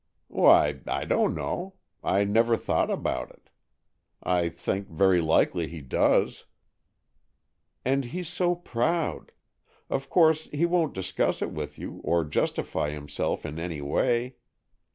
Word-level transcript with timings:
"Why, 0.29 0.79
I 0.87 1.05
don't 1.05 1.35
know; 1.35 1.75
I 2.03 2.23
never 2.23 2.57
thought 2.57 2.89
about 2.89 3.29
it. 3.29 3.51
I 4.23 4.49
think 4.49 4.89
very 4.89 5.21
likely 5.21 5.67
he 5.67 5.81
does." 5.81 6.45
"And 7.85 8.05
he's 8.05 8.27
so 8.27 8.55
proud, 8.55 9.31
of 9.91 10.09
course 10.09 10.45
he 10.45 10.65
won't 10.65 10.95
discuss 10.95 11.43
it 11.43 11.51
with 11.51 11.77
you, 11.77 12.01
or 12.03 12.23
justify 12.25 12.89
himself 12.89 13.45
in 13.45 13.59
any 13.59 13.79
way. 13.83 14.37